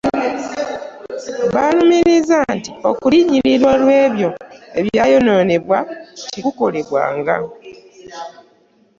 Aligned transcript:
Balumiriza 1.55 2.39
nti 2.57 2.71
okuliyirirwa 2.89 3.69
olw’ebyo 3.75 4.29
ebyayononebwa 4.79 5.79
tekukolebwanga. 6.31 7.37